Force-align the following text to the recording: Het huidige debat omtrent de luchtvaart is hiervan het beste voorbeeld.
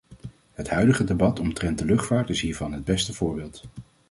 Het 0.53 0.69
huidige 0.69 1.03
debat 1.03 1.39
omtrent 1.39 1.77
de 1.77 1.85
luchtvaart 1.85 2.29
is 2.29 2.41
hiervan 2.41 2.71
het 2.73 2.85
beste 2.85 3.13
voorbeeld. 3.13 3.63